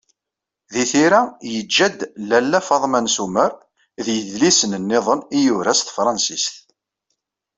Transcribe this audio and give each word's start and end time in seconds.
Di 0.73 0.83
tira, 0.91 1.21
yeǧǧa-d: 1.53 1.99
Lalla 2.29 2.59
Fatma 2.67 2.99
n 3.03 3.07
Sumer, 3.15 3.51
d 4.05 4.07
yidlisen-nniḍen 4.15 5.21
i 5.37 5.39
yura 5.45 5.73
s 5.79 5.81
tefransist. 5.81 6.55